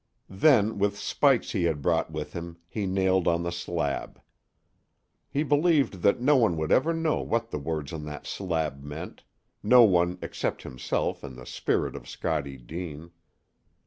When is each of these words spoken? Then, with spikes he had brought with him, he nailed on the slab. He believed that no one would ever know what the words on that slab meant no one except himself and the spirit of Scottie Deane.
Then, 0.31 0.79
with 0.79 0.97
spikes 0.97 1.51
he 1.51 1.65
had 1.65 1.83
brought 1.83 2.09
with 2.09 2.33
him, 2.33 2.57
he 2.67 2.87
nailed 2.87 3.27
on 3.27 3.43
the 3.43 3.51
slab. 3.51 4.19
He 5.29 5.43
believed 5.43 6.01
that 6.01 6.19
no 6.19 6.35
one 6.37 6.57
would 6.57 6.71
ever 6.71 6.91
know 6.91 7.21
what 7.21 7.51
the 7.51 7.59
words 7.59 7.93
on 7.93 8.03
that 8.05 8.25
slab 8.25 8.81
meant 8.81 9.21
no 9.61 9.83
one 9.83 10.17
except 10.23 10.63
himself 10.63 11.23
and 11.23 11.35
the 11.35 11.45
spirit 11.45 11.95
of 11.95 12.09
Scottie 12.09 12.57
Deane. 12.57 13.11